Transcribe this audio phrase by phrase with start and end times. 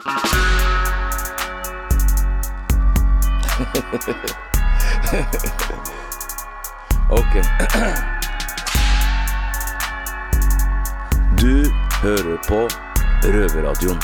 [7.10, 7.34] Ok.
[11.40, 12.68] Du hører på
[13.24, 14.02] Røverradioen.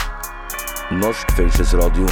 [0.90, 2.08] Norsk fengselsradio.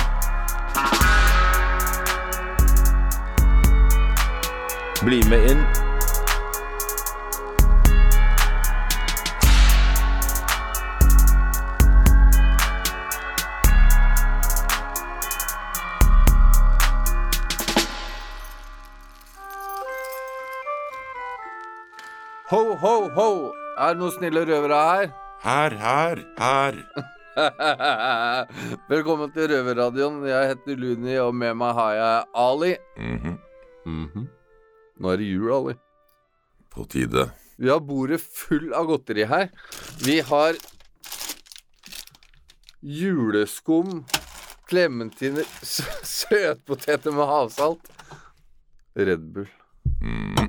[5.05, 5.84] Bli med inn.
[23.95, 25.11] Er det noen snille røvere her?
[25.45, 26.79] Her, her, her.
[28.91, 30.17] Velkommen til Røverradioen.
[30.27, 32.73] Jeg heter Luni, og med meg har jeg Ali.
[32.99, 34.25] Mhm.
[34.99, 35.77] Nå er det jul, Ali.
[36.75, 37.29] På tide.
[37.55, 39.47] Vi har bordet full av godteri her.
[40.03, 40.59] Vi har
[42.83, 44.01] juleskum,
[44.67, 45.47] klementiner,
[46.19, 47.95] søtpoteter med havsalt.
[48.99, 49.47] Red Bull.
[50.03, 50.44] Mm.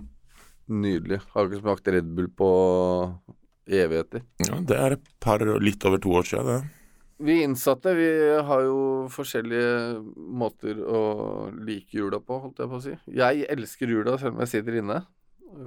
[0.72, 1.20] Nydelig.
[1.34, 2.50] Har ikke smakt Red Bull på
[3.66, 4.24] evigheter.
[4.42, 6.86] Ja, det er et par, litt over to år siden, det.
[7.26, 8.08] Vi innsatte vi
[8.44, 8.80] har jo
[9.14, 10.02] forskjellige
[10.36, 11.02] måter å
[11.56, 12.96] like jula på, holdt jeg på å si.
[13.16, 15.00] Jeg elsker jula selv om jeg sitter inne.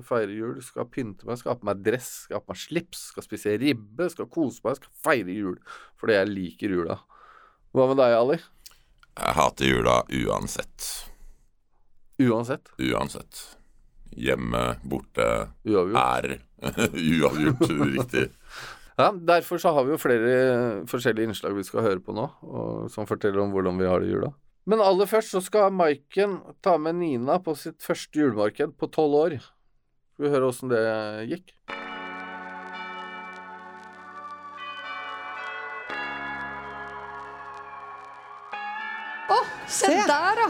[0.04, 3.06] Feirer jul, skal pynte meg, skal ha på meg dress, skal ha på meg slips,
[3.14, 5.56] skal spise ribbe, skal kose meg, skal feire jul.
[5.96, 6.98] Fordi jeg liker jula.
[7.72, 8.40] Hva med deg, Ali?
[9.14, 10.90] Jeg hater jula uansett.
[12.20, 12.74] Uansett.
[12.76, 13.57] Uansett.
[14.18, 15.28] Hjemme, borte,
[15.68, 15.98] Uavgjort.
[16.02, 16.38] er
[17.18, 18.24] uavgjort riktig.
[18.98, 20.32] Ja, derfor så har vi jo flere
[20.90, 24.10] forskjellige innslag vi skal høre på nå, og, som forteller om hvordan vi har det
[24.10, 24.32] i jula.
[24.68, 29.20] Men aller først så skal Maiken ta med Nina på sitt første julemarked på tolv
[29.22, 29.38] år.
[30.12, 30.82] Skal vi høre åssen det
[31.30, 31.54] gikk?
[39.68, 40.46] Se der, da!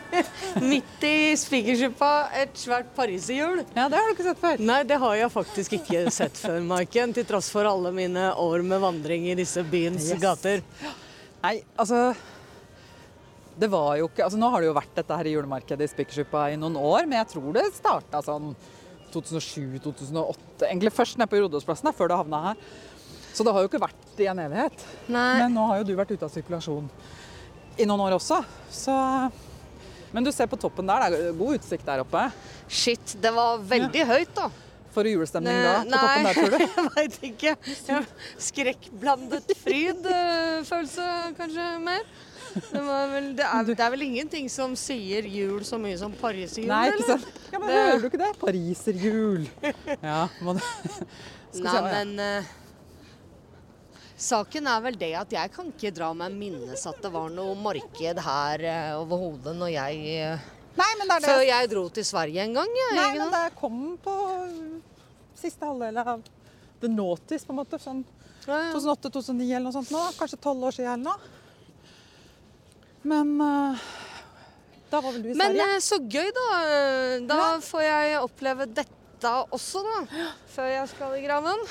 [0.70, 2.08] Midt i spikersuppa,
[2.40, 3.60] et svært pariserhjul.
[3.76, 4.62] Ja, det har du ikke sett før.
[4.66, 7.14] Nei, det har jeg faktisk ikke sett før, Maiken.
[7.14, 10.20] Til tross for alle mine år med vandring i disse byens Yes.
[10.22, 10.64] gater.
[11.44, 12.10] Nei, altså
[13.60, 15.88] Det var jo ikke Altså nå har det jo vært dette her i julemarkedet i
[15.92, 18.50] Spikersuppa i noen år, men jeg tror det starta sånn
[19.14, 20.66] 2007-2008.
[20.68, 22.60] Egentlig først nede på Rodåsplassen, før det havna her.
[23.34, 24.84] Så det har jo ikke vært i en evighet.
[25.10, 25.32] Nei.
[25.44, 26.90] Men nå har jo du vært ute av sirkulasjon
[27.78, 28.40] i noen år også,
[28.72, 28.96] så
[30.12, 32.24] Men du ser på toppen der, det er god utsikt der oppe.
[32.66, 34.48] Shit, det var veldig høyt, da.
[34.90, 36.64] For julestemning da, på toppen der, tror du?
[36.66, 37.52] jeg veit ikke.
[37.86, 38.00] Ja,
[38.42, 41.06] Skrekkblandet fryd-følelse,
[41.38, 42.02] kanskje mer.
[42.50, 46.10] Det, var vel, det, er, det er vel ingenting som sier jul så mye som
[46.18, 47.20] pariserjul, Nei, ikke eller?
[47.22, 47.44] sant?
[47.52, 48.30] Ja, men Det- Hører du ikke det?
[48.40, 49.44] Pariserjul.
[50.02, 50.24] Ja,
[51.54, 51.84] Skal Nei, se, ja.
[51.86, 52.50] men eh,
[54.20, 57.54] Saken er vel det at jeg kan ikke dra meg minnes at det var noe
[57.56, 61.30] marked her uh, overhodet når jeg eh, Nei, men det er det.
[61.32, 62.68] Før jeg dro til Sverige en gang.
[62.78, 64.12] Jeg, Nei, men det kom på
[65.40, 66.20] siste halvdel av
[66.80, 67.80] The notice, på en måte.
[67.82, 68.04] Sånn
[68.46, 68.70] Ja, ja.
[68.76, 70.04] 2008-2009 eller noe sånt nå.
[70.20, 71.36] Kanskje tolv år siden eller noe.
[73.10, 73.82] Men uh,
[74.92, 75.66] da var vel du i Sverige?
[75.66, 76.46] Men så gøy, da.
[76.68, 77.50] Eh, Da Ja.
[77.64, 80.26] får jeg oppleve dette også, da.
[80.54, 81.64] Før jeg skal i graven.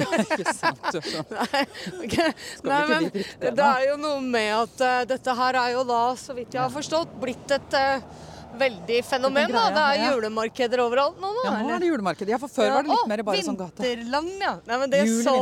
[0.00, 0.86] ja, ikke sant.
[0.94, 1.32] sånn.
[1.36, 1.64] Nei,
[2.04, 2.30] okay.
[2.64, 6.36] Nei, men det er jo noe med at uh, dette her er jo da, så
[6.36, 8.24] vidt jeg har forstått, blitt et uh,
[8.58, 9.52] veldig fenomen.
[9.52, 9.64] da.
[9.74, 10.08] Det er ja.
[10.14, 11.32] julemarkeder overalt nå.
[11.38, 11.44] da.
[11.48, 12.32] Ja, nå er det julemarked.
[12.32, 13.84] Ja, for før var det litt mer bare sånn gate.
[13.84, 14.54] Vinterland, ja.
[14.70, 15.36] Nei, men det Jul så,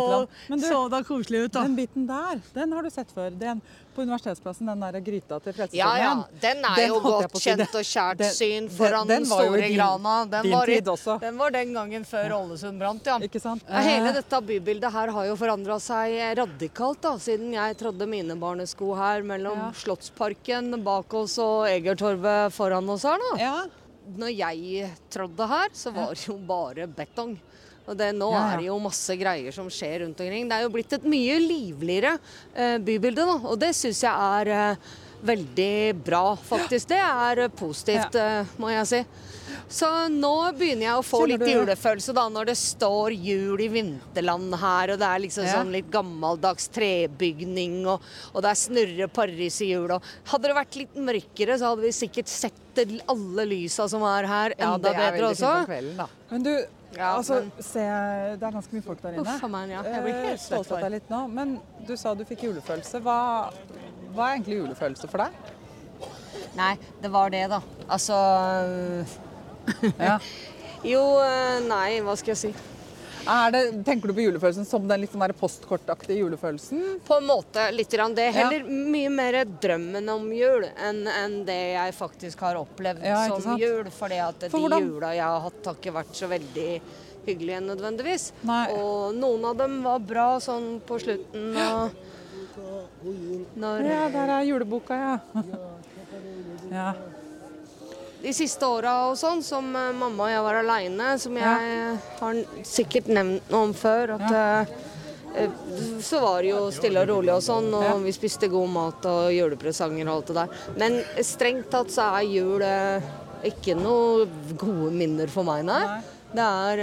[0.50, 1.64] Men du- så da koselig ut, da.
[1.68, 3.30] Den biten der, den har du sett før.
[3.38, 3.62] Den
[3.94, 6.02] på Universitetsplassen, den der gryta til Ja, Frelsesarmeen.
[6.02, 6.40] ja.
[6.42, 7.50] Den er Den jo godt si.
[7.50, 10.14] kjent og kjært Den- syn foran den, den store din- grana.
[10.26, 11.20] Den var, i- tid også.
[11.20, 13.18] den var den gangen før Ålesund brant, ja.
[13.18, 13.62] Ikke sant?
[13.68, 18.34] Ja, Hele dette bybildet her har jo forandra seg radikalt da, siden jeg trådde mine
[18.38, 19.70] barnesko her mellom Ja.
[19.72, 23.18] Slottsparken bak oss og Egertorvet foran oss her.
[23.18, 23.38] da.
[23.38, 23.64] Ja.
[24.18, 27.38] Når jeg trådde her, så var det jo bare betong.
[27.86, 28.52] Og det, nå Ja, ja.
[28.54, 30.48] er det jo masse greier som skjer rundt omkring.
[30.48, 32.18] Det er jo blitt et mye livligere
[32.54, 33.38] eh, bybilde, da.
[33.44, 34.76] Og det syns jeg er eh,
[35.24, 36.88] veldig bra, faktisk.
[36.88, 39.02] Det er positivt, positivt, eh, må jeg si.
[39.68, 43.60] Så nå begynner jeg å få Kjenner litt du- julefølelse da, når det står jul
[43.64, 45.54] i vinterland her, og det er liksom Ja.
[45.56, 48.00] sånn litt gammeldags trebygning, og,
[48.34, 49.90] og det er snurre pariserhjul.
[49.96, 52.52] og Hadde det vært litt mørkere, så hadde vi sikkert sett
[53.08, 55.52] alle lysa som er her, enda Ja, det er bedre også.
[55.52, 56.08] fint på kvelden, da.
[56.30, 56.54] Men du,
[56.96, 59.20] Ja, altså, men- se, det er ganske mye folk der inne.
[59.34, 59.82] Uff man, ja.
[59.82, 63.00] Jeg blir Eh, helt stolt av deg litt nå, men du sa du fikk julefølelse.
[63.02, 63.50] Hva,
[64.14, 65.32] hva er egentlig julefølelse for deg?
[66.56, 67.60] Nei, det var det, da.
[67.88, 68.14] Altså
[69.98, 70.18] Ja.
[70.84, 72.54] Jo, eh, nei, hva skal jeg si.
[73.24, 76.82] Det, tenker du på julefølelsen som den litt sånn postkortaktige julefølelsen?
[77.06, 78.26] På en måte litt grann det.
[78.28, 83.24] er Heller mye mer drømmen om jul enn en det jeg faktisk har opplevd Ja,
[83.38, 83.88] som jul.
[83.94, 86.80] Fordi at de For hvordan- jula jeg har hatt, har ikke vært så veldig
[87.26, 88.32] hyggelige nødvendigvis.
[88.42, 88.66] Nei.
[88.76, 91.56] Og noen av dem var bra sånn på slutten.
[91.56, 91.90] Og
[93.56, 95.18] når Ja, der er juleboka, ja.
[96.70, 96.92] ja.
[98.24, 102.38] De siste åra og sånn, som eh, mamma og jeg var aleine, som jeg har
[102.64, 104.72] sikkert nevnt noe om før, at eh,
[105.44, 105.58] eh,
[106.04, 107.92] så var det jo stille og rolig og sånn, og Ja.
[108.06, 110.48] vi spiste god mat og julepresanger og alt det der.
[110.80, 112.64] Men strengt tatt så er jul
[113.44, 114.24] ikke noe
[114.56, 115.82] gode minner for meg, nei.
[115.84, 116.02] Nei.
[116.34, 116.80] Det er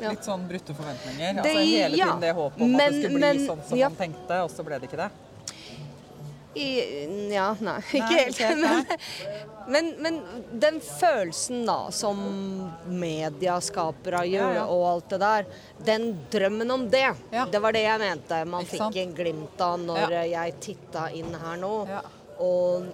[0.00, 0.08] ja.
[0.14, 1.34] Litt sånn brutte forventninger.
[1.42, 2.06] Det- altså hele ja.
[2.06, 3.88] tiden det håpet om at det skulle bli men- sånn som ja.
[3.90, 5.10] man tenkte, og så ble det ikke det.
[6.56, 6.68] I,
[7.34, 8.40] ja, nei, ikke Nei, helt.
[8.40, 8.82] ikke Men,
[9.66, 10.20] men, men
[10.62, 12.20] den følelsen da, som
[12.86, 14.66] media skaper av jul Ja, ja.
[14.70, 15.48] og alt det der,
[15.88, 17.08] den drømmen om det,
[17.52, 21.58] det var det jeg mente man fikk en glimt av når jeg titta inn her
[21.60, 21.74] nå.
[21.90, 22.04] Ja.
[22.46, 22.84] Og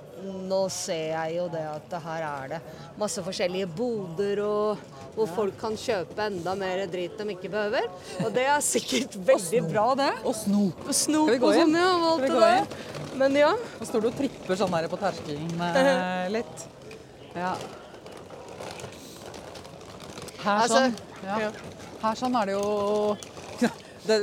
[0.49, 2.61] nå ser jeg jo det at her er det
[2.99, 7.89] masse forskjellige boder og hvor folk kan kjøpe enda mer drit de ikke behøver.
[8.25, 10.11] Og det er sikkert veldig bra, det.
[10.25, 10.87] Og snop.
[10.87, 11.77] Og snop Skal vi gå og sånn.
[11.83, 13.13] Og alt Skal vi gå der.
[13.21, 13.53] Men ja.
[13.53, 16.67] Nå står du og tripper sånn her på terskelen eh, litt.
[17.37, 17.53] Ja.
[20.43, 20.97] Her Altså, sånn,
[21.29, 21.53] ja.
[22.03, 23.17] Her sånn er det jo
[24.09, 24.17] det,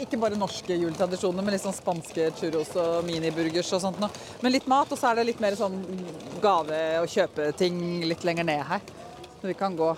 [0.00, 4.14] Ikke bare norske juletradisjoner, men litt sånn spanske churros og miniburgers og sånt noe.
[4.44, 5.76] Men litt mat, og så er det litt mer sånn
[6.42, 8.86] gave- og kjøpeting litt lenger ned her.
[9.40, 9.90] Så vi kan gå.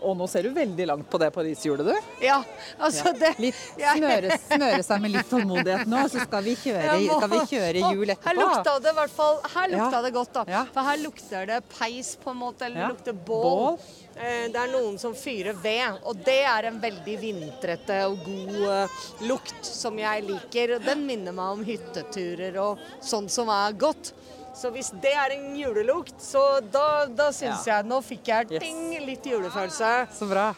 [0.00, 2.10] Og nå ser du veldig langt på det pariserhjulet, du.
[2.22, 2.36] Ja,
[2.78, 6.98] altså det Litt jeg- smøre, smøre seg med litt tålmodighet nå, så skal vi kjøre,
[7.02, 8.28] må- skal vi kjøre hjul jul etterpå.
[8.28, 10.02] Her lukta det i hvert fall Her lukta Ja.
[10.02, 10.44] det godt, da.
[10.48, 10.64] Ja.
[10.72, 12.62] For her lukter det peis, på en måte.
[12.68, 12.88] Eller Ja.
[12.88, 13.42] det lukter bål.
[13.42, 13.78] Bål.
[14.18, 18.56] Eh, Det er noen som fyrer ved, og det er en veldig vintrete og god
[18.70, 18.88] eh,
[19.28, 20.78] lukt som jeg liker.
[20.84, 24.12] Den minner meg om hytteturer og sånt som er godt.
[24.56, 29.04] Så hvis det er en julelukt, så da, da syns jeg Nå fikk jeg Yes.
[29.06, 29.90] litt julefølelse.
[30.18, 30.48] Så bra.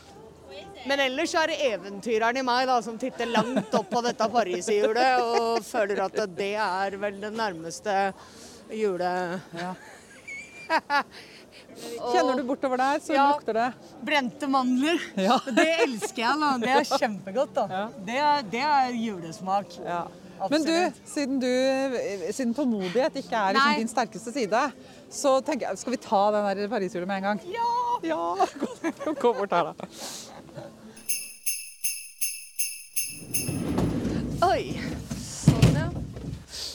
[0.88, 5.20] Men ellers er det eventyreren i meg da, som titter langt opp på dette pariserhjulet
[5.20, 7.98] og føler at det er vel det nærmeste
[8.72, 9.10] jule...
[9.58, 9.75] Ja.
[12.10, 13.26] Kjenner du bortover der, så Ja.
[13.32, 13.69] lukter det.
[14.04, 15.00] Brente mandler.
[15.16, 15.38] Ja.
[15.46, 16.40] Det elsker jeg.
[16.40, 16.50] da.
[16.58, 17.54] Det er kjempegodt.
[17.54, 17.66] da.
[17.70, 17.84] Ja.
[18.06, 19.76] Det, er, det er julesmak.
[19.84, 20.02] Ja.
[20.48, 21.50] Men du, siden, du,
[22.32, 24.62] siden tålmodighet ikke er liksom din sterkeste side,
[25.12, 27.42] så tenker jeg, skal vi ta den der pariserhjulet med en gang?
[27.52, 27.70] Ja!
[28.02, 28.46] Ja!
[29.04, 29.88] Gå, gå bort her, da.
[34.48, 34.89] Oi.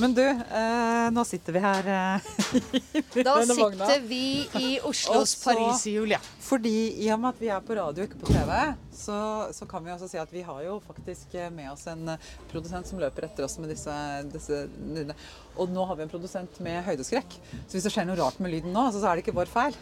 [0.02, 2.26] Men du, eh, nå sitter vi her eh,
[3.24, 3.86] Da denne vogna.
[3.88, 4.22] sitter vi
[4.60, 6.20] i Oslos Også- pariserhjul, ja.
[6.46, 6.74] Fordi
[7.06, 8.52] i og med at vi er på radio, ikke på TV,
[8.94, 9.16] så,
[9.56, 12.28] så kan vi også si at vi har jo faktisk eh, med oss en eh,
[12.52, 13.96] produsent som løper etter oss med disse,
[14.34, 15.16] disse lydene.
[15.58, 17.40] Og nå har vi en produsent med høydeskrekk.
[17.66, 19.50] Så hvis det skjer noe rart med lyden nå, så, så er det ikke vår
[19.52, 19.80] feil.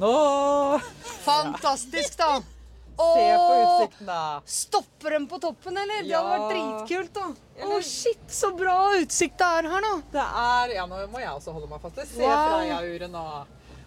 [0.00, 0.12] Nå
[1.26, 2.38] Fantastisk, da.
[2.98, 4.40] Se på utsikten, da.
[4.44, 6.02] Stopper dem på toppen, eller?
[6.04, 7.30] Det hadde vært dritkult, da.
[7.66, 9.94] Å, shit, så bra utsikt det er her, da.
[10.12, 12.02] Det er Ja, nå må jeg også holde meg fast.
[12.12, 12.52] Se Wow.
[12.52, 13.24] Freia-uret nå.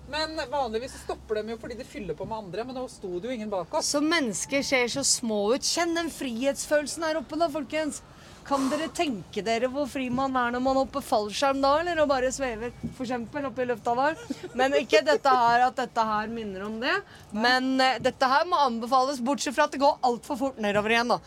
[0.10, 3.16] Men vanligvis så stopper de jo fordi de fyller på med andre, men nå sto
[3.20, 3.88] det jo ingen bak oss.
[3.96, 5.66] Så mennesker ser så små ut.
[5.66, 8.04] Kjenn den frihetsfølelsen her oppe, da, folkens.
[8.46, 12.10] Kan dere tenke dere hvor fri man er når man hopper fallskjerm da, eller og
[12.12, 14.20] bare svever eksempel oppe i lufta der?
[14.54, 16.94] Men ikke dette her at dette her minner om det.
[17.34, 21.16] Men uh, dette her må anbefales, bortsett fra at det går altfor fort nedover igjen,
[21.16, 21.20] da.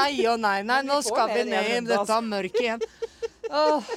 [0.00, 2.84] Nei og nei, nei, nå skal vi ned i dette mørket igjen.
[3.54, 3.94] Åh.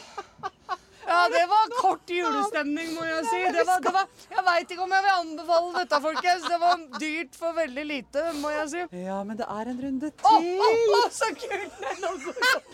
[1.07, 3.37] Ja, det var kort julestemning, må jeg si.
[3.55, 6.47] Det var, det var, jeg veit ikke om jeg vil anbefale dette, folkens.
[6.51, 8.81] Det var dyrt for veldig lite, må jeg si.
[9.05, 10.25] Ja, men det er en runde til.
[10.27, 10.33] å,
[10.67, 11.77] oh, så kult!
[12.01, 12.67] Nå går det opp.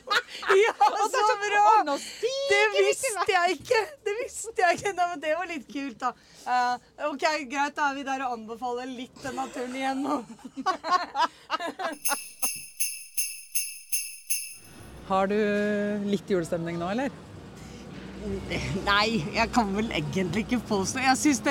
[0.64, 0.74] Ja,
[1.14, 1.98] så bra!
[2.50, 3.82] Det visste jeg ikke.
[4.08, 4.92] Det visste jeg ikke.
[4.98, 6.10] Nei, men det var litt kult, da.
[6.48, 6.76] Uh,
[7.12, 10.16] ok, Greit, da er vi der og anbefaler litt den naturen igjen nå.
[15.12, 15.36] Har du
[16.08, 17.33] litt julestemning nå, eller?
[18.86, 21.42] Nei, jeg kan vel egentlig ikke påstå Jeg syns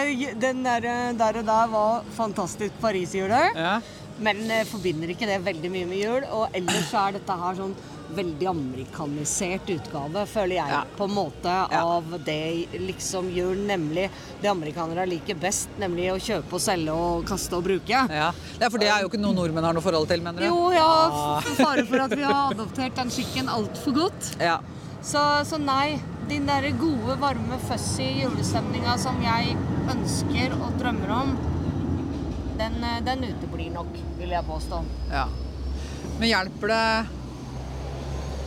[0.40, 0.86] den der,
[1.18, 3.56] der og der var fantastisk Paris-hjulet.
[3.58, 3.74] Ja.
[4.22, 6.24] Men eh, forbinder ikke det veldig mye med jul.
[6.36, 7.74] Og ellers så er dette her sånn
[8.12, 10.82] veldig amerikanisert utgave, føler jeg, Ja.
[10.98, 14.10] på en måte, av det liksom jul, nemlig
[14.42, 18.02] det amerikanere liker best, nemlig å kjøpe og selge og kaste og bruke.
[18.12, 18.26] ja.
[18.58, 20.46] Det er for det er jo ikke noe nordmenn har noe forhold til, mener du?
[20.50, 24.34] Jo, ja, f- fare for at vi har adoptert den skikken altfor godt.
[24.44, 24.58] Ja.
[25.00, 25.96] Så, så nei,
[26.28, 29.56] den derre gode, varme, fussy julestemninga som jeg
[29.92, 31.32] ønsker og drømmer om,
[32.60, 34.84] den, eh, den uteblir nok, vil jeg påstå.
[35.12, 35.26] ja.
[36.20, 36.84] Men hjelper det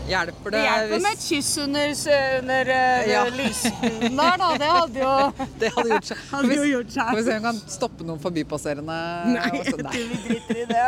[0.05, 1.93] Hjelper det, Det hjelper med et kyss under,
[2.37, 3.21] under uh, Ja.
[3.33, 4.49] lysbuen der, da.
[4.61, 5.13] Det hadde jo
[5.63, 6.19] Det hadde gjort seg.
[6.29, 7.01] Hadde jo gjort seg.
[7.01, 8.97] Skal vi se om vi kan stoppe noen forbipasserende.
[9.33, 10.85] Nei, jeg tror vi driter i det.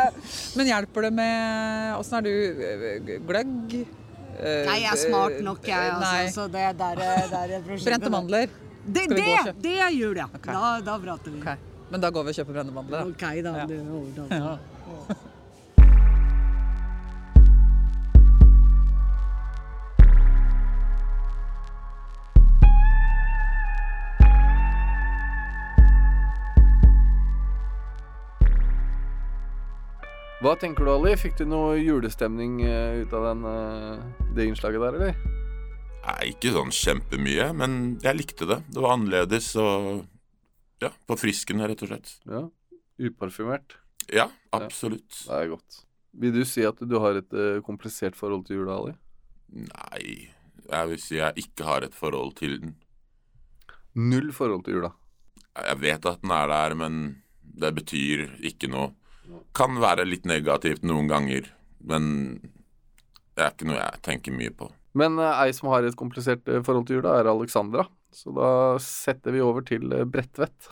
[0.60, 2.30] Men hjelper det med Åssen er du?
[2.70, 3.74] øh, Gløgg?
[4.38, 5.92] Øh, Nei, jeg er smart nok, jeg.
[5.94, 7.62] Altså, så det der, er- der er.
[7.84, 8.46] Brente mandler?
[8.88, 10.24] Det, det, det er jul, ja.
[10.34, 10.52] Okay.
[10.52, 11.40] Da, da prater vi.
[11.42, 11.58] Ok,
[11.90, 13.04] Men da går vi og kjøper brennemandler, da.
[13.10, 13.56] OK, da.
[13.58, 13.66] Ja.
[13.66, 14.58] Du overtaler.
[15.08, 15.14] Ja.
[30.38, 31.16] Hva tenker du, Ali?
[31.18, 35.16] Fikk du noe julestemning eh, ut av den, eh, det innslaget der, eller?
[36.04, 37.72] Nei, ikke sånn kjempemye, men
[38.04, 38.60] jeg likte det.
[38.70, 40.04] Det var annerledes og
[40.78, 42.12] ja, forfriskende, rett og slett.
[42.30, 42.44] Ja.
[43.02, 43.80] Uparfymert.
[44.14, 45.10] Ja, absolutt.
[45.24, 45.80] Det er godt.
[46.22, 48.94] Vil du si at du har et eh, komplisert forhold til jula, Ali?
[49.66, 50.30] Nei,
[50.68, 52.78] jeg vil si jeg ikke har et forhold til den.
[53.98, 54.94] Null forhold til jula.
[55.58, 57.02] Jeg vet at den er der, men
[57.42, 58.92] det betyr ikke noe.
[59.56, 61.48] Kan være litt negativt noen ganger,
[61.84, 62.04] men
[63.38, 64.70] det er ikke noe jeg tenker mye på.
[64.98, 67.86] Men eh, ei som har et komplisert eh, forhold til jula, er Alexandra.
[68.14, 68.50] Så da
[68.82, 70.70] setter vi over til eh, Bredtvet.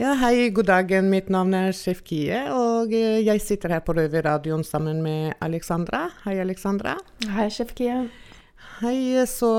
[0.00, 1.10] Ja, hei, god dagen.
[1.12, 6.06] Mitt navn er Sjef Kie, og jeg sitter her på Røverradioen sammen med Alexandra.
[6.24, 6.96] Hei, Alexandra.
[7.36, 8.00] Hei, sjef Kie.
[8.80, 8.96] Hei,
[9.30, 9.52] så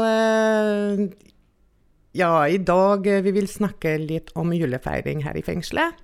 [2.14, 5.98] Ja, i dag eh, vi vil snakke litt om julefeiring her i fengselet.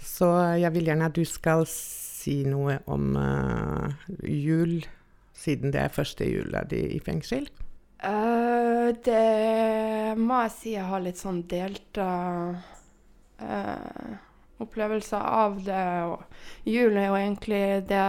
[0.00, 3.92] Så jeg vil gjerne at du skal si noe om uh,
[4.24, 4.78] jul,
[5.36, 7.48] siden det er første jula di i fengsel.
[7.98, 12.06] Uh, det må jeg si jeg har litt sånn delte
[13.42, 14.10] uh,
[14.62, 15.84] opplevelser av det.
[16.08, 18.06] Og jul er jo egentlig det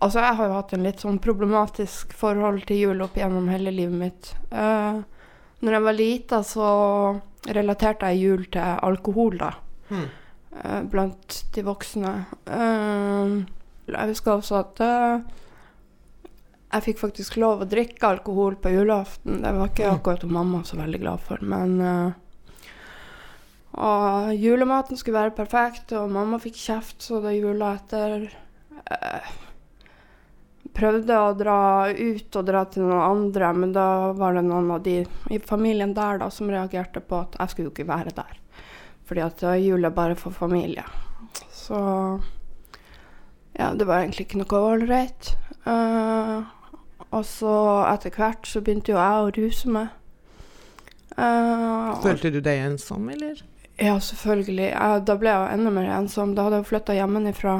[0.00, 3.68] Altså, jeg har jo hatt en litt sånn problematisk forhold til jul opp gjennom hele
[3.68, 4.30] livet mitt.
[4.48, 5.02] Uh,
[5.60, 6.68] når jeg var lita, så
[7.50, 9.50] relaterte jeg jul til alkohol, da.
[10.62, 12.14] eh, blant de voksne.
[12.46, 13.34] Eh,
[13.90, 15.20] jeg husker også at eh,
[16.70, 19.40] jeg fikk faktisk lov å drikke alkohol på julaften.
[19.42, 21.80] Det var ikke akkurat mamma så veldig glad for, men
[23.80, 28.30] Og julematen skulle være perfekt, og mamma fikk kjeft, så da jula etter
[30.76, 31.60] Prøvde å dra
[31.90, 33.86] ut og dra til noen andre, men da
[34.16, 35.00] var det noen av de
[35.30, 38.38] i familien der da som reagerte på at jeg skulle jo ikke være der.
[39.08, 40.84] Fordi at jul er bare for familie.
[41.50, 41.76] Så
[43.58, 45.34] ja, det var egentlig ikke noe ålreit.
[45.66, 46.46] Uh,
[47.10, 47.54] og så
[47.90, 49.96] etter hvert så begynte jo jeg å ruse meg.
[51.18, 53.42] Uh, Følte du deg ensom, eller?
[53.80, 54.70] ja, selvfølgelig.
[54.70, 56.34] Jeg, da ble jeg enda mer ensom.
[56.36, 57.56] Da hadde jeg flytta hjemmefra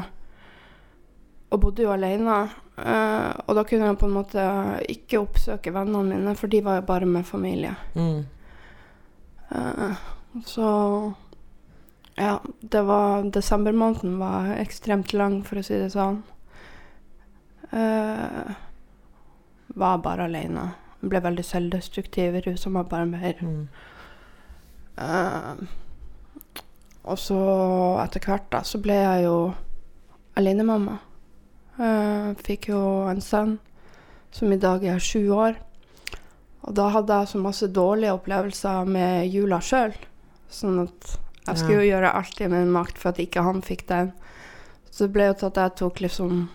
[1.50, 2.42] og bodde jo alene.
[2.80, 4.44] Eh, og da kunne jeg på en måte
[4.88, 7.74] ikke oppsøke vennene mine, for de var jo bare med familie.
[7.94, 8.22] Mm.
[9.50, 9.98] Uh,
[10.46, 10.68] så
[12.14, 16.22] ja, det var Desembermåneden var ekstremt lang, for å si det sånn.
[17.74, 18.54] Uh,
[19.74, 20.70] var bare alene.
[21.00, 23.44] Ble veldig selvdestruktiv, rusa meg bare mer.
[23.44, 23.68] Mm.
[27.08, 27.38] Og så
[28.02, 29.36] etter hvert da, så ble jeg jo
[30.38, 30.98] alenemamma.
[31.00, 31.09] Uh,
[32.44, 33.58] fikk jo en sønn
[34.30, 35.58] som i dag er sju år.
[36.68, 39.94] Og da hadde jeg så masse dårlige opplevelser med jula sjøl.
[40.52, 41.14] Sånn at
[41.46, 44.12] jeg skulle jo gjøre alt i min makt for at ikke han fikk den.
[44.90, 46.48] Så det ble jo til at jeg tok liksom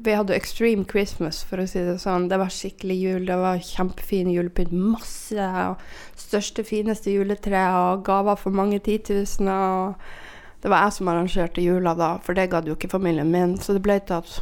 [0.00, 2.30] Vi hadde extreme Christmas, for å si det sånn.
[2.30, 3.24] Det var skikkelig jul.
[3.28, 4.72] Det var kjempefin julepynt.
[4.72, 5.48] Masse.
[5.68, 5.82] Og
[6.16, 9.74] største, fineste juletre og gaver for mange titusener.
[9.90, 13.58] Og det var jeg som arrangerte jula da, for det gadd jo ikke familien min.
[13.60, 14.38] Så det ble til at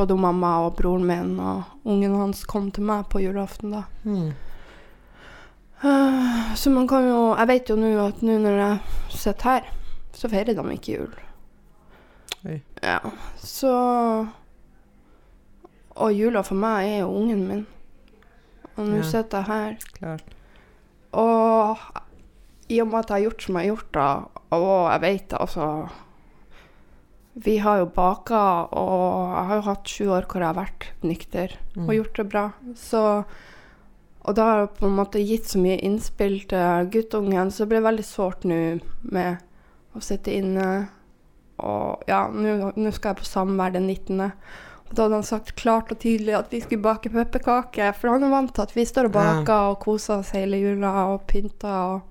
[0.00, 3.84] både mamma og broren min og ungen hans kom til meg på julaften da.
[4.04, 4.30] Mm.
[5.80, 8.78] Uh, Så man kan jo Jeg vet jo nå at nå når jeg
[9.16, 9.68] sitter her,
[10.12, 11.14] så feirer de ikke jul.
[12.42, 12.58] Hey.
[12.82, 12.98] Ja,
[13.36, 13.72] så
[15.96, 17.66] Og jula for meg er jo ungen min.
[18.76, 19.02] Og nå Ja.
[19.02, 19.74] sitter jeg her.
[19.98, 20.22] Klart.
[21.12, 21.76] Og
[22.70, 24.24] i og med at jeg har gjort som jeg har gjort, da,
[24.56, 25.88] og jeg vet altså
[27.44, 28.40] Vi har jo baka,
[28.76, 31.94] og jeg har jo hatt sju år hvor jeg har vært nykter og Mm.
[31.96, 32.52] gjort det bra.
[32.76, 33.24] Så
[34.22, 37.68] Og da har jeg på en måte gitt så mye innspill til guttungen, så det
[37.70, 38.80] ble veldig sårt nå
[39.10, 39.38] med
[39.96, 40.90] å sitte inne.
[41.58, 44.20] Og ja, nå skal jeg på samvær den 19.
[44.90, 48.24] Og da hadde han sagt klart og tydelig at vi skulle bake pepperkaker, for han
[48.24, 51.94] er vant til at vi står og baker og koser oss hele jula og pynter.
[51.96, 52.02] Og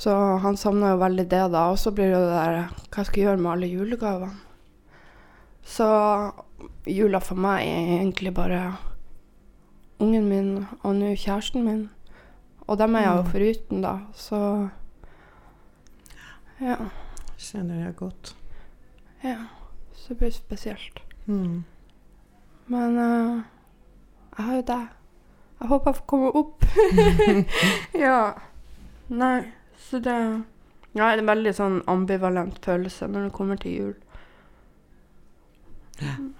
[0.00, 1.66] Så han savna jo veldig det, da.
[1.68, 4.30] Og så blir det jo det der Hva skal jeg gjøre med alle julegavene?
[5.60, 5.88] Så
[6.88, 8.62] jula for meg er egentlig bare
[10.00, 10.48] ungen min
[10.80, 11.82] og nå kjæresten min.
[12.64, 13.92] Og dem er jeg jo foruten, da.
[14.16, 14.40] Så
[16.60, 16.76] ja.
[17.36, 18.36] Kjenner jeg godt.
[19.24, 19.36] ja.
[19.92, 21.04] Så det blir spesielt.
[21.26, 21.64] Mm.
[22.66, 23.42] Men uh,
[24.38, 24.88] jeg har jo deg.
[25.60, 26.64] Jeg håper jeg får komme opp.
[28.06, 28.32] ja.
[29.08, 29.42] Nei,
[29.90, 30.16] så det
[30.92, 33.92] Ja, det er en veldig sånn ambivalent følelse når det kommer til jul.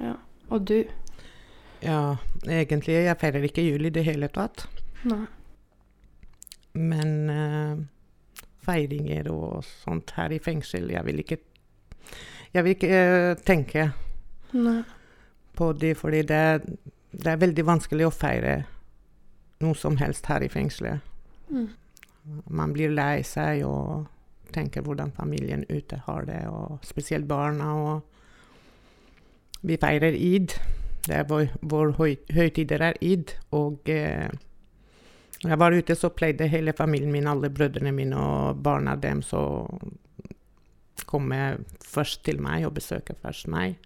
[0.01, 0.15] Ja.
[0.51, 0.81] Og du?
[1.85, 2.17] Ja,
[2.49, 4.67] egentlig jeg feirer ikke jul i det hele tatt.
[5.07, 5.23] Nei.
[6.75, 7.79] Men uh,
[8.67, 11.39] feiringer og sånt her i fengsel Jeg vil ikke
[12.55, 13.89] Jeg vil ikke uh, tenke
[14.53, 14.83] Nei.
[15.57, 16.43] på det, fordi det,
[17.11, 18.55] det er veldig vanskelig å feire
[19.61, 21.05] noe som helst her i fengselet.
[21.51, 21.69] Mm.
[22.51, 24.09] Man blir lei seg og
[24.55, 27.73] tenker hvordan familien ute har det, og spesielt barna.
[27.75, 30.57] Og vi feirer id.
[31.07, 33.35] Det er vår, vår høy, høytider er id.
[33.57, 34.29] Og eh,
[35.43, 39.23] når jeg var ute, så pleide hele familien min, alle brødrene mine og barna dem,
[39.23, 39.43] så
[41.09, 41.39] komme
[41.85, 43.79] først til meg og besøke først meg.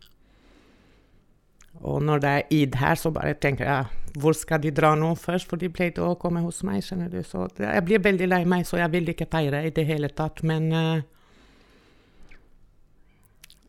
[1.82, 5.14] Og når det er id her, så bare tenker jeg hvor skal de dra nå
[5.18, 5.48] først?
[5.50, 7.18] For de pleide å komme hos meg, skjønner du.
[7.26, 10.42] Så jeg blir veldig lei meg, så jeg vil ikke feire i det hele tatt.
[10.46, 11.00] Men uh,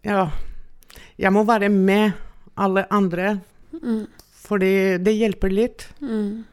[0.06, 0.28] ja.
[1.18, 2.12] Jeg må være med
[2.58, 3.40] alle andre,
[3.76, 4.06] Mm.
[4.46, 5.88] fordi det hjelper litt.
[6.02, 6.46] Mm.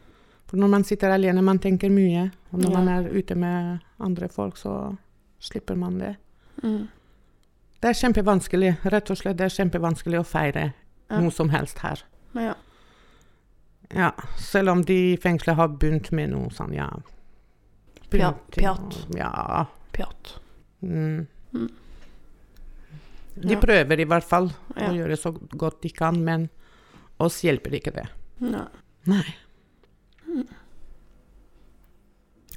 [0.49, 2.31] For når man sitter alene, man tenker mye.
[2.53, 2.79] Og når Ja.
[2.81, 4.97] man er ute med andre folk, så
[5.41, 6.17] slipper man det.
[6.63, 6.89] Mm.
[7.81, 8.77] Det er kjempevanskelig.
[8.85, 10.73] Rett og slett det er kjempevanskelig å feire.
[11.21, 12.05] Noe som helst her.
[12.39, 12.55] Ja.
[13.93, 16.89] Ja, selv om de i fengselet har begynt med noe sånn, ja
[18.13, 18.41] Pjat.
[18.53, 18.97] Pjat.
[19.17, 19.67] Ja.
[19.93, 20.35] Pjat.
[20.85, 21.27] Mm.
[21.55, 21.69] Mm.
[23.35, 26.51] De prøver i hvert fall å gjøre så godt de kan, men
[27.23, 28.05] oss hjelper ikke det.
[28.45, 28.67] Nei.
[29.09, 29.25] Nei.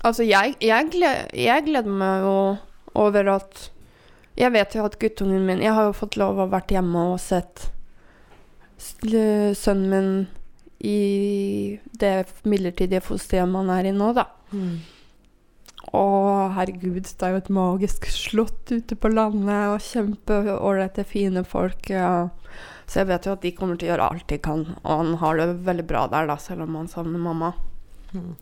[0.06, 2.36] Altså, jeg, jeg, gled, jeg gleder meg jo
[2.96, 3.70] over at
[4.38, 7.18] Jeg vet jo at guttungen min Jeg har jo fått lov å vært hjemme og
[7.24, 7.70] sett
[8.80, 10.10] sønnen min
[10.86, 14.28] i det midlertidige fosterhjemmet han er i nå, da.
[15.96, 16.04] Å,
[16.58, 21.90] herregud, det er jo et magisk slott ute på landet, og kjempeålreite, fine folk.
[21.94, 22.30] Ja.
[22.86, 25.16] Så jeg vet jo at de kommer til å gjøre alt de kan, og han
[25.22, 27.54] har det veldig bra der, da, selv om han savner mamma.
[28.14, 28.34] Mm.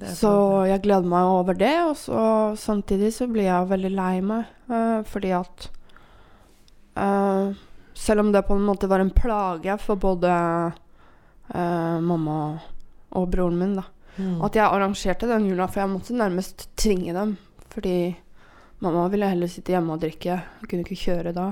[0.00, 0.68] Så bra.
[0.70, 2.20] jeg gleder meg over det, og så
[2.58, 5.66] samtidig så blir jeg veldig lei meg, uh, fordi at
[6.94, 7.58] eh,
[8.00, 10.30] Selv om det på en måte var en plage for både
[11.52, 12.36] eh, mamma
[13.10, 13.84] og broren min, da.
[14.16, 14.38] Mm.
[14.46, 17.34] At jeg arrangerte den jula, for jeg måtte nærmest tvinge dem.
[17.70, 18.14] Fordi
[18.80, 20.38] mamma ville heller sitte hjemme og drikke.
[20.40, 21.50] Jeg kunne ikke kjøre da.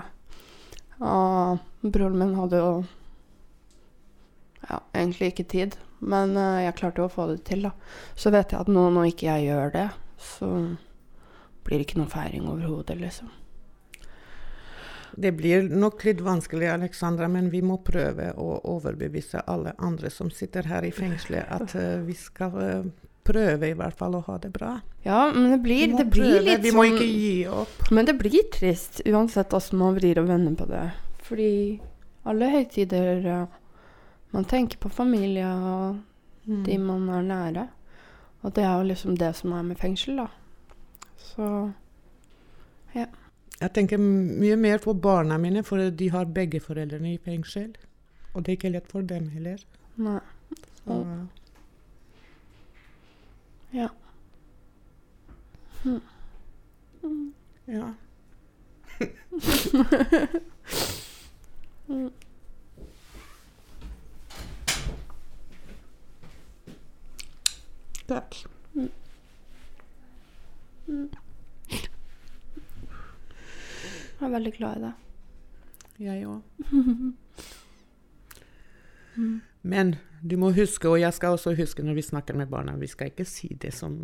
[0.98, 2.72] Og broren min hadde jo
[4.68, 5.76] ja, egentlig ikke tid.
[5.98, 7.74] Men uh, jeg klarte jo å få det til, da.
[8.16, 9.88] Så vet jeg at nå når ikke jeg gjør det,
[10.22, 10.48] så
[11.66, 13.30] blir det ikke noe feiring overhodet, liksom.
[15.18, 20.30] Det blir nok litt vanskelig, Alexandra, men vi må prøve å overbevise alle andre som
[20.30, 22.88] sitter her i fengselet, at uh, vi skal uh,
[23.26, 24.76] prøve i hvert fall å ha det bra.
[25.02, 27.90] Ja, men det blir, det blir litt sånn Vi må sånn ikke gi opp.
[27.90, 30.84] Men det blir trist, uansett hvordan man vrir og vender på det.
[31.28, 31.54] Fordi
[32.28, 33.48] alle høytider
[34.28, 35.96] Man tenker på familie og
[36.48, 36.64] Mm.
[36.64, 37.68] de man er nære.
[38.42, 40.26] Og det er jo liksom det som er med fengsel, da.
[41.16, 41.72] Så
[43.60, 47.72] Jeg tenker mye mer på barna mine, for de har begge foreldrene i fengsel.
[48.34, 49.58] Og det er ikke lett for dem heller.
[49.96, 50.20] nei.
[50.86, 51.04] Så,
[53.72, 53.88] Ja.
[57.68, 57.92] ja.
[68.08, 68.34] Takk.
[74.20, 74.94] Jeg er veldig glad i det.
[76.08, 76.40] Jeg òg.
[79.68, 82.86] Men du må huske, og jeg skal også huske når vi snakker med barna, vi
[82.90, 83.96] skal ikke si det som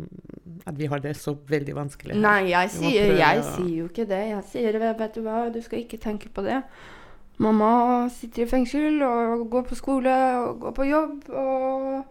[0.67, 2.13] at vi har det så veldig vanskelig.
[2.15, 2.21] her.
[2.21, 4.21] Nei, jeg sier, jeg å- sier jo ikke det.
[4.33, 6.61] Jeg sier vet du hva, du skal ikke tenke på det.
[7.39, 12.05] Mamma sitter i fengsel og går på skole og går på jobb og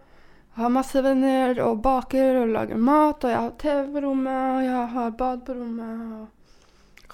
[0.55, 3.23] har masse venner og baker og lager mat.
[3.23, 6.27] Og jeg har TV på rommet, og jeg har bad på rommet og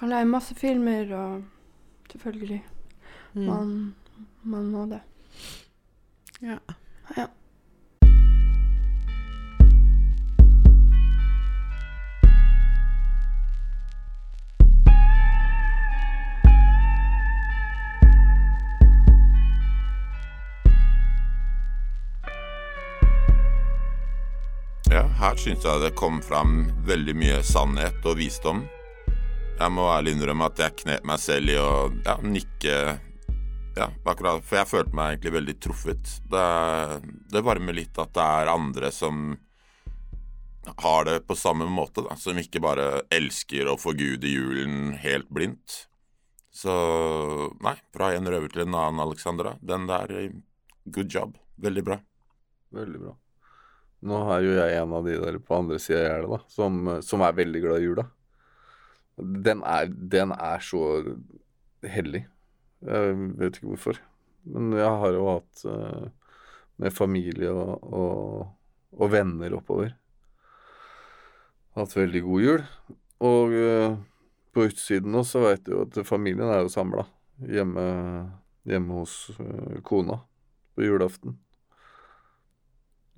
[0.01, 1.43] kan lage masse filmer, og
[2.11, 2.65] selvfølgelig
[3.33, 3.41] mm.
[3.45, 3.95] man,
[4.43, 4.99] man, må det.
[6.41, 6.57] Ja.
[7.17, 7.27] ja.
[24.91, 28.65] Ja, her syns jeg det kom fram veldig mye sannhet og visdom.
[29.61, 31.71] Jeg må ærlig innrømme at jeg knep meg selv i å
[32.01, 32.75] ja, nikke
[33.77, 36.11] ja, akkurat, For jeg følte meg egentlig veldig truffet.
[36.31, 36.47] Det,
[37.31, 39.37] det varmer litt at det er andre som
[40.81, 42.17] har det på samme måte, da.
[42.19, 45.85] Som ikke bare elsker å forgude julen helt blindt.
[46.51, 46.73] Så
[47.63, 49.55] nei, fra en røver til en annen, Alexandra.
[49.61, 50.31] Den der
[50.85, 51.37] Good job.
[51.61, 51.99] Veldig bra.
[52.73, 53.13] Veldig bra.
[54.09, 56.79] Nå er jo jeg en av de der på andre sida av gjerdet, da, som,
[57.05, 58.05] som er veldig glad i jula.
[59.17, 60.83] Den er, den er så
[61.83, 62.23] hellig.
[62.81, 63.99] Jeg vet ikke hvorfor.
[64.49, 66.07] Men jeg har jo hatt uh,
[66.81, 68.47] med familie og, og,
[68.97, 69.91] og, venner oppover
[71.77, 72.63] hatt veldig god jul.
[73.27, 73.99] Og uh,
[74.51, 77.05] på utsiden nå så veit du at familien er jo samla
[77.47, 77.85] hjemme,
[78.67, 80.21] hjemme, hos uh, kona
[80.75, 81.37] på julaften.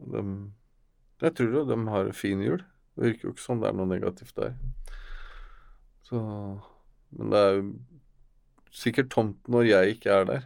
[0.04, 0.24] De,
[1.24, 2.62] jeg tror jo de har en fin jul.
[2.94, 4.58] Det virker jo ikke som det er noe negativt der.
[6.14, 6.22] Så
[7.18, 7.64] Men det er jo
[8.74, 10.46] sikkert tomt når jeg ikke er der.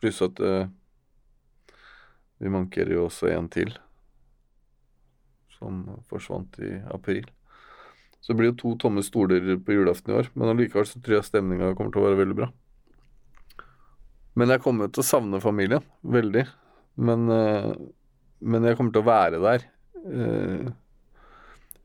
[0.00, 0.68] Pluss at uh,
[2.40, 3.72] vi manker jo også en til.
[5.56, 7.24] Som forsvant i april.
[8.20, 10.30] Så det blir jo to tomme stoler på julaften i år.
[10.34, 12.50] Men allikevel så tror jeg stemninga kommer til å være veldig bra.
[14.36, 16.44] Men jeg kommer til å savne familien veldig.
[17.00, 17.72] Men, uh,
[18.44, 19.68] men jeg kommer til å være der.
[20.04, 20.72] Uh,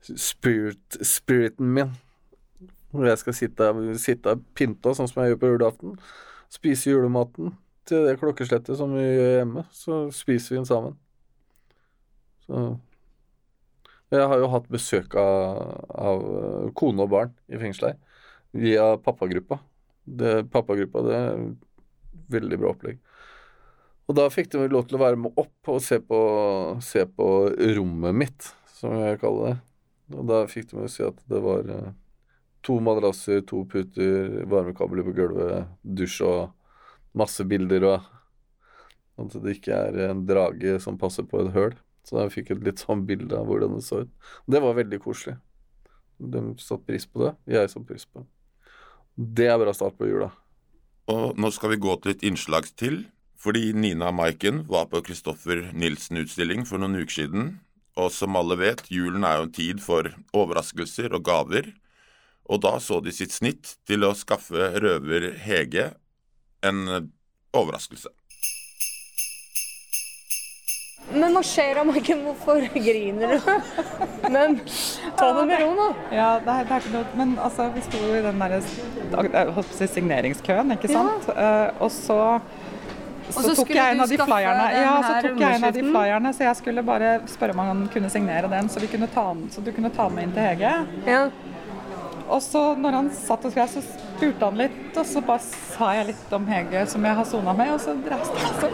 [0.00, 1.96] spirit, spiriten min.
[2.92, 3.68] Hvor jeg skal sitte,
[4.00, 5.98] sitte pynta, sånn som jeg gjør på julaften.
[6.52, 7.54] Spise julematen
[7.88, 9.64] til det klokkeslettet som vi gjør hjemme.
[9.72, 10.96] Så spiser vi den sammen.
[12.46, 12.62] Så
[14.12, 17.96] Jeg har jo hatt besøk av, av eh, kone og barn i fengselet
[18.52, 19.56] via pappagruppa.
[20.04, 21.20] Det, pappagruppa, det
[22.32, 23.00] veldig bra opplegg.
[24.10, 26.20] Og da fikk de lov til å være med opp og se på,
[26.84, 27.28] se på
[27.78, 29.58] rommet mitt, som jeg kaller det.
[30.18, 31.92] Og da fikk de si at det var uh,
[32.62, 36.42] to madrasser, to puter, varmekabler på gulvet, dusj og
[37.18, 38.10] masse bilder og
[39.20, 41.74] At det ikke er en drage som passer på et høl.
[42.02, 44.12] Så jeg fikk et litt sånn bilde av hvordan det så ut.
[44.48, 45.36] Det var veldig koselig.
[46.16, 47.34] De satte pris på det.
[47.52, 48.26] Jeg satte pris på det.
[49.12, 50.30] Det er bra start på jula.
[51.12, 53.02] Og nå skal vi gå til et innslag til.
[53.42, 57.48] Fordi Nina Maiken var på Christoffer Nilsen-utstilling for noen uker siden.
[57.98, 61.72] Og som alle vet, julen er jo en tid for overraskelser og gaver.
[62.50, 65.92] Og da så de sitt snitt til å skaffe røver Hege
[66.66, 67.10] en
[67.52, 68.10] overraskelse.
[71.12, 72.22] Men hva skjer da, Maiken?
[72.24, 73.48] Hvorfor griner du?
[74.32, 74.58] Men
[75.18, 75.88] ta det med ro, nå.
[76.14, 78.60] Ja, det er, det er ikke noe Men altså, vi sto i den derre
[79.92, 81.28] signeringskøen, ikke sant.
[81.28, 81.48] Ja.
[81.72, 82.20] Uh, og så
[83.32, 85.82] så, så tok jeg en av de flyerne, ja, så tok jeg en av de
[85.86, 89.24] flyerne, så jeg skulle bare spørre om han kunne signere den, så, kunne ta,
[89.54, 90.72] så du kunne ta den med inn til Hege.
[91.08, 91.22] Ja.
[92.32, 95.90] Og så når han satt og skrev, så spurte han litt, og så bare sa
[95.98, 98.70] jeg litt om Hege som jeg har sona med, og så reiste han seg.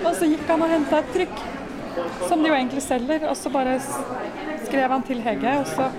[0.00, 1.42] Og så gikk han og henta et trykk,
[2.24, 3.76] som de jo egentlig selger, og så bare
[4.64, 5.90] skrev han til Hege, og så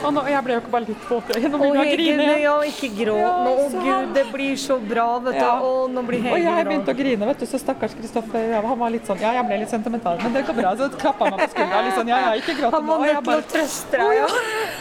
[0.00, 1.50] og nå, jeg ble jo ikke bare litt våt i øynene.
[1.50, 2.26] Nå begynner jeg å grine.
[2.40, 3.50] Ja, ikke gråt nå.
[3.50, 5.40] Å gud, det blir så bra, vet du.
[5.40, 5.52] Ja.
[5.60, 7.46] Å, nå blir Hege Og jeg begynte å grine, vet du.
[7.50, 10.44] Så stakkars Kristoffer, ja, han var litt sånn Ja, jeg ble litt sentimental, men det
[10.48, 10.72] går bra.
[10.78, 12.80] Så klappa han meg på skuldra litt sånn Ja, ja, ikke gråt nå.
[12.80, 14.28] Han var nødt til å trøste deg, ja.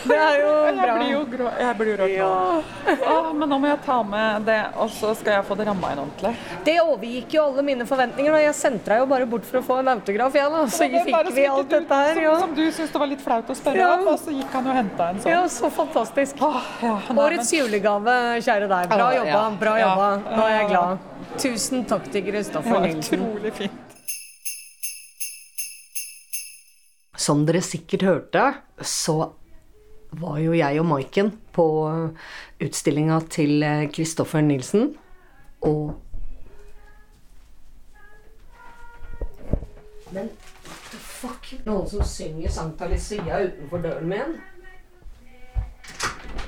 [0.10, 0.72] Det er jo bra.
[0.80, 2.96] Jeg blir jo grå, jeg blir jo rørt nå.
[3.10, 5.94] Å, men nå må jeg ta med det, og så skal jeg få det ramma
[5.94, 6.34] inn ordentlig.
[6.68, 8.38] Det overgikk jo alle mine forventninger.
[8.40, 10.64] Og jeg sendte deg jo bare bort for å få en autograf, jeg, da.
[10.72, 12.24] Så fikk vi alt dette her.
[12.24, 14.70] Som, som du syntes det var litt flaut å spørre om, og så gikk han
[14.70, 15.32] og henta en sånn.
[15.32, 16.42] Ja, så fantastisk.
[16.46, 16.96] Åh, ja,
[17.26, 18.90] Årets julegave, kjære deg.
[18.92, 19.44] Bra jobba.
[19.62, 20.10] Bra jobba.
[20.30, 21.06] Nå er jeg glad.
[21.40, 23.26] Tusen takk til Kristoffer Nilsen.
[23.26, 23.98] Utrolig fint.
[27.20, 28.44] Som dere sikkert hørte,
[28.82, 29.18] så
[30.20, 31.66] var jo jeg og Maiken på
[32.64, 34.94] utstillinga til Kristoffer Nilsen.
[35.68, 35.98] Og
[40.12, 40.32] Men
[40.66, 41.52] what the fuck?
[41.68, 44.40] Noen som synger Sankta Lucia utenfor døren min?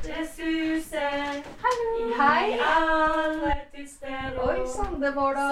[0.01, 1.41] Det suser
[2.01, 5.49] i hei alle til sted Oi sann, det var da.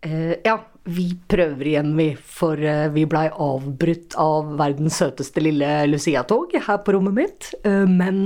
[0.00, 0.54] Uh, ja,
[0.88, 2.06] vi prøver igjen, vi.
[2.16, 7.50] For uh, vi blei avbrutt av verdens søteste lille Lucia-tog her på rommet mitt.
[7.66, 8.24] Uh, men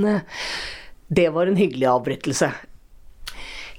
[1.11, 2.53] det var en hyggelig avbrytelse.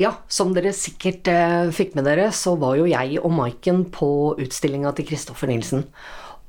[0.04, 1.30] Ja, som dere sikkert
[1.72, 4.10] fikk med dere, så var jo jeg og Maiken på
[4.44, 5.86] utstillinga til Kristoffer Nilsen.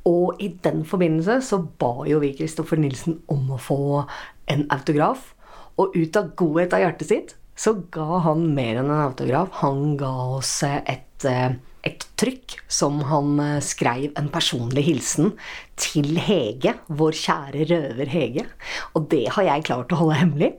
[0.06, 4.04] Og i den forbindelse så ba jo vi Kristoffer Nilsen om å få
[4.52, 5.32] en autograf.
[5.76, 9.50] Og ut av godhet av hjertet sitt så ga han mer enn en autograf.
[9.62, 11.56] Han ga oss et, eh,
[11.88, 15.32] et trykk som han eh, skrev en personlig hilsen
[15.80, 18.46] til Hege, vår kjære røver Hege.
[18.94, 20.52] Og det har jeg klart å holde hemmelig.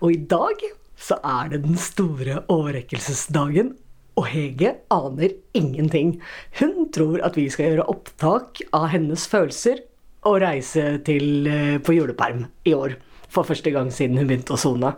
[0.00, 0.64] Og i dag
[0.96, 3.76] så er det den store overrekkelsesdagen.
[4.16, 6.18] Og Hege aner ingenting.
[6.60, 9.80] Hun tror at vi skal gjøre opptak av hennes følelser
[10.28, 12.96] og reise til, eh, på juleperm i år.
[13.28, 14.92] For første gang siden hun begynte å sone.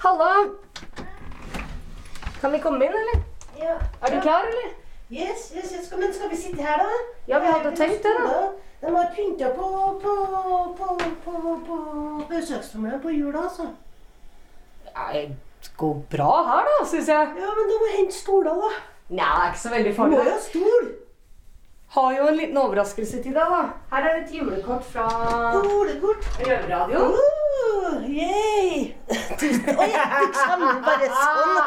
[0.00, 0.56] Hallo!
[2.40, 3.22] Kan vi komme inn, eller?
[3.58, 3.76] Ja.
[4.02, 4.72] Er du klar, eller?
[5.10, 5.92] Yes, yes, yes.
[5.98, 6.88] Men skal vi sitte her, da?
[7.28, 8.52] Ja, vi hadde tenkt det, da.
[8.86, 9.68] De har pynta på,
[10.02, 10.12] på,
[10.78, 11.78] på, på, på
[12.30, 13.66] besøksrommene på jula, altså.
[15.12, 17.32] Det går bra her, da, syns jeg.
[17.42, 18.70] Ja, men du må hente stoler, da.
[19.08, 20.86] Nei, det er ikke så veldig Du må jo ha stol.
[21.96, 23.60] Har jo en liten overraskelse til deg, da.
[23.90, 25.06] Her er et julekort fra
[25.56, 26.26] Julekort?
[26.40, 27.18] Røverradioen.
[27.56, 28.94] Uh, yay.
[29.10, 31.56] Oi, Oi, du sammen bare sånn.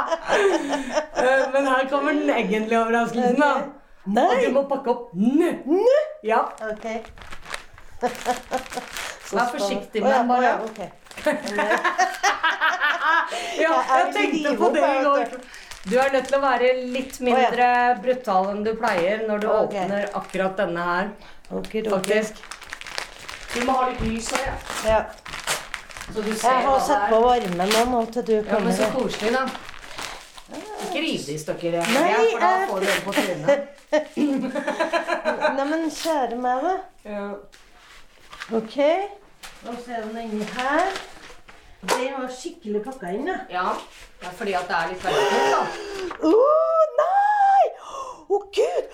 [1.20, 3.79] Eh, Men her kommer den egentlige overraskelsen, da.
[4.18, 5.52] Og du må pakke opp nå.
[5.70, 5.98] Nå.
[6.26, 6.42] Ja.
[6.66, 6.86] Ok.
[9.30, 10.58] Vær forsiktig med den, bare.
[13.60, 15.26] ja, Jeg jeg tenkte på det i går.
[15.90, 15.98] du.
[15.98, 17.68] Er nødt til å være litt mindre
[18.04, 19.84] brutal enn du pleier når du okay.
[19.86, 21.12] åpner akkurat denne her,
[21.50, 21.90] Ok, ok.
[21.94, 22.42] faktisk.
[23.54, 24.54] Du må ha litt lys òg, ja.
[24.86, 25.00] Ja.
[26.14, 28.54] så du ser Jeg har satt på varmen nå, nå til du kommer.
[28.54, 29.44] Ja, men så koselig, da.
[30.90, 33.76] Ikke riv det i stykker, Nei, Emilie, for da får du det på trynet.
[33.92, 36.74] Nei, men kjære meg, da.
[37.10, 37.24] Ja.
[38.60, 38.76] Ok.
[39.68, 40.92] Og så er den inni her.
[41.82, 43.38] Den var skikkelig pakka inn, da.
[43.50, 43.68] ja,
[44.20, 45.62] det er fordi at det er litt verdifullt, da.
[46.28, 46.32] Å,
[47.00, 47.66] nei!
[48.30, 48.86] Å, gud!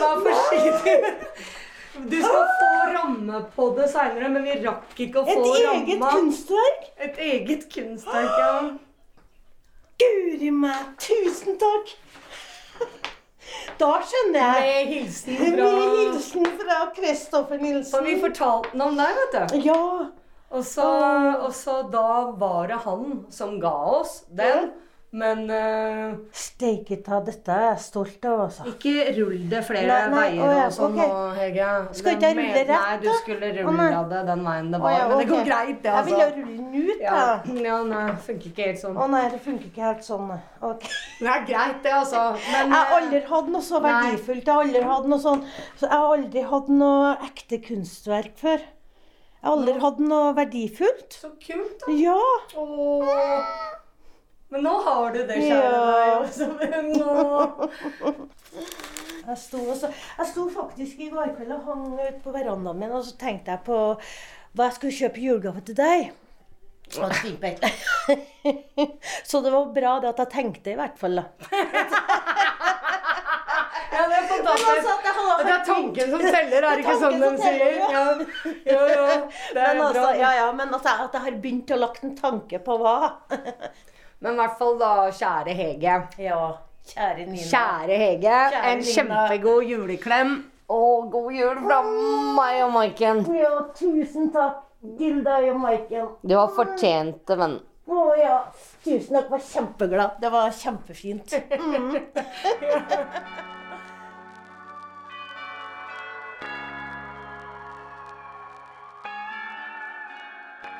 [0.00, 0.96] Vær forsiktig.
[2.10, 4.28] Du skal få ramme på det seinere,
[4.96, 6.10] rakk ikke å Et eget ramma.
[6.10, 6.90] kunstverk?
[6.98, 8.78] Et eget kunstverk, ja.
[10.00, 11.96] Guri meg, tusen takk!
[13.78, 14.62] Da skjønner jeg.
[14.66, 17.98] Med hilsen Med fra hilsen fra Kristoffer Nilsen.
[17.98, 19.60] Og vi fortalte den om deg, vet du.
[19.68, 20.08] Ja.
[20.50, 20.86] Og så,
[21.42, 24.72] og så da var det han som ga oss den.
[25.14, 28.66] Men uh, Steike ta, dette er jeg stolt av, altså.
[28.68, 31.12] ikke rull det flere Nei, nei, veier å ja, og sånn okay.
[31.12, 31.68] nå, Hege.
[32.00, 33.14] Skal ikke jeg rulle rett, rett, Nei, du da?
[33.20, 33.86] skulle Å, nei.
[34.10, 34.96] det den veien det var.
[34.96, 36.18] ja, Men det går greit, det, altså.
[36.18, 37.22] Jeg ville rulle den ut, da.
[37.68, 38.98] ja nei, funker ikke helt sånn.
[38.98, 40.34] Å nei, det funker ikke helt sånn.
[40.66, 40.88] Ok.
[41.22, 42.22] Det er greit, det, altså.
[42.42, 44.42] Men Jeg har eh, aldri hatt noe så verdifullt.
[44.44, 45.44] Jeg har aldri hatt noe sånn
[45.78, 48.66] så Jeg har aldri hatt noe ekte kunstverk før.
[49.36, 51.18] Jeg har aldri hatt noe verdifullt.
[51.22, 51.96] Så kult, da.
[51.96, 52.20] Ja.
[52.58, 53.65] Åh.
[54.54, 55.70] Men nå har du det, kjære Ja.
[55.92, 56.10] deg.
[56.22, 56.44] Også.
[59.26, 62.92] Jeg sto, også, jeg sto faktisk i går kveld og hang ut på verandaen min,
[62.94, 63.76] og så tenkte jeg på
[64.56, 66.00] hva jeg skulle kjøpe julegave til deg.
[67.02, 67.10] Og
[69.26, 71.16] så det var bra det at jeg tenkte, i hvert fall.
[73.96, 74.68] Ja, det er fantastisk.
[74.76, 74.92] altså,
[75.46, 77.76] Det er tanken som teller, er det ikke sånn de sier?
[77.80, 77.86] Ja,
[78.66, 79.04] ja, ja.
[79.56, 80.10] Men altså, bra.
[80.20, 82.96] ja, ja, men altså, at jeg har begynt å lagt en tanke på hva.
[84.24, 85.96] Men i hvert fall da, kjære Hege.
[86.24, 86.40] Ja,
[86.88, 87.42] kjære Nina.
[87.50, 88.92] Kjære Hege, Kjære en Nina.
[88.94, 90.36] kjempegod juleklem.
[90.68, 91.76] Og god jul fra
[92.38, 93.20] meg og Maiken.
[93.38, 94.64] Ja, tusen takk,
[94.98, 96.08] til deg og Maiken.
[96.26, 97.58] Du har fortjent det, venn.
[97.86, 98.38] Å ja,
[98.82, 99.28] tusen takk.
[99.30, 100.16] Var kjempeglad.
[100.24, 101.36] Det var kjempefint.
[101.56, 101.94] Mm.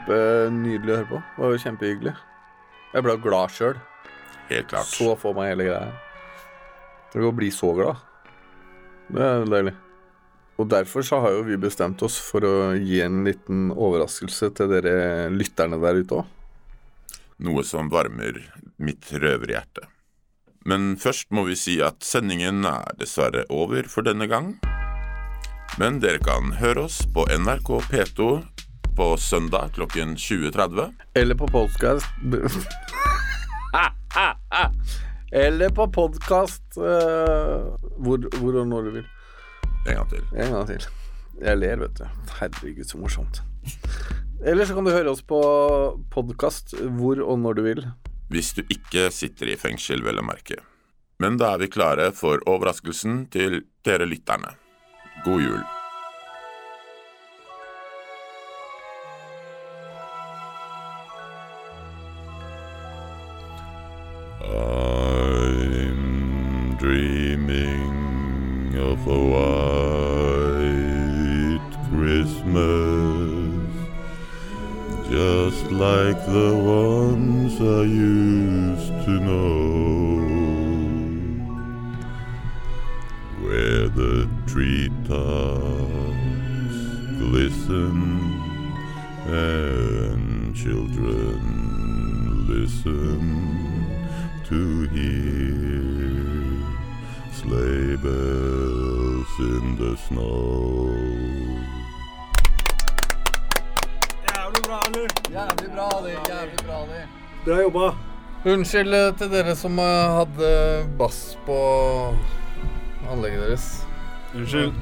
[0.06, 1.20] Nydelig å høre på.
[1.36, 2.14] Det var jo kjempehyggelig.
[2.94, 3.78] Jeg ble glad sjøl.
[4.50, 4.90] Helt klart.
[4.90, 5.88] Så for meg hele greia.
[7.12, 7.98] Tenk å bli så glad.
[9.10, 9.74] Det er deilig.
[10.56, 14.70] Og derfor så har jo vi bestemt oss for å gi en liten overraskelse til
[14.72, 16.32] dere lytterne der ute òg.
[17.44, 18.38] Noe som varmer
[18.80, 19.84] mitt røverhjerte.
[20.66, 24.54] Men først må vi si at sendingen er dessverre over for denne gang.
[25.76, 28.30] Men dere kan høre oss på NRK P2
[28.96, 30.92] på søndag klokken 20.30.
[31.14, 32.06] Eller på podkast
[35.32, 39.06] Eller på podkast hvor, hvor og når du vil.
[39.86, 40.24] En gang til.
[40.32, 40.88] En gang til.
[41.42, 42.06] Jeg ler, vet du.
[42.38, 43.42] Herregud, så morsomt.
[44.44, 45.40] Eller så kan du høre oss på
[46.14, 47.84] podkast hvor og når du vil.
[48.32, 50.62] Hvis du ikke sitter i fengsel, vel å merke.
[51.20, 54.56] Men da er vi klare for overraskelsen til dere lytterne.
[55.24, 55.75] God jul.
[66.86, 70.54] Dreaming of a white
[71.88, 73.74] Christmas,
[75.10, 80.20] just like the ones I used to know,
[83.42, 85.16] where the treetops
[87.18, 87.96] glisten
[89.26, 91.36] and children
[92.46, 93.20] listen
[94.44, 95.25] to hear
[97.96, 100.88] sleigh bells in the snow.
[104.34, 105.06] Jævlig bra, Ali.
[105.30, 106.10] Jævlig bra, Ali.
[106.10, 107.02] Jævlig bra, Ali.
[107.44, 107.94] Bra jobba.
[108.44, 110.50] Unnskyld eh, til dere som eh, hadde
[110.98, 111.56] bass på
[113.10, 113.86] anlegget deres.
[114.34, 114.72] Unnskyld.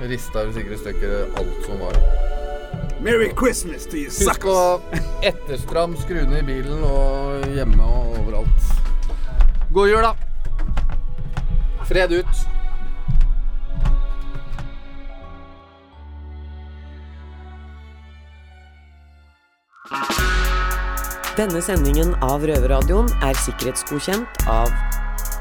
[0.00, 1.96] Rista vi sikkert i stykker alt som var.
[3.00, 4.28] Merry Christmas to you suckers!
[4.28, 8.68] Husk å etterstram skruene i bilen og hjemme og overalt.
[9.72, 10.12] God jul, da.
[11.86, 12.55] Fred ut.
[21.36, 24.70] Denne sendingen av Røverradioen er sikkerhetsgodkjent av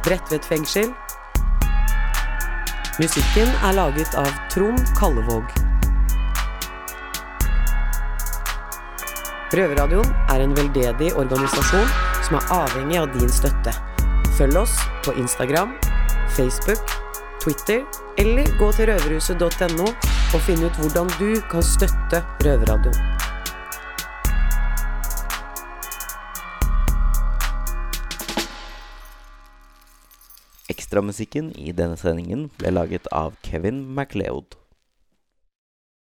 [0.04, 0.90] Bredtvet fengsel.
[3.00, 5.56] Musikken er laget av Trond Kallevåg.
[9.56, 11.88] Røverradioen er en veldedig organisasjon
[12.28, 13.72] som er avhengig av din støtte.
[14.36, 14.76] Følg oss
[15.08, 15.78] på Instagram,
[16.36, 16.84] Facebook,
[17.40, 17.86] Twitter
[18.20, 23.15] eller gå til røverhuset.no og finn ut hvordan du kan støtte Røverradioen.
[30.96, 34.56] Ekstramusikken i denne sendingen ble laget av Kevin MacLeod.